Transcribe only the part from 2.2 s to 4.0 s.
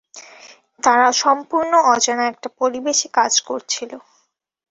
একটা পরিবেশে কাজ করছিল।